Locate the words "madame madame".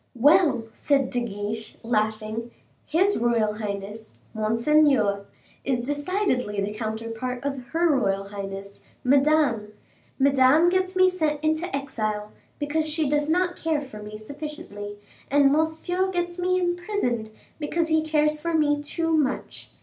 9.03-10.69